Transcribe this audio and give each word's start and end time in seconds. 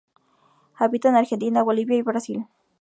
Habita 0.73 1.09
en 1.09 1.15
Argentina, 1.15 1.61
Bolivia 1.61 1.95
y 1.95 2.01
Brasil. 2.01 2.47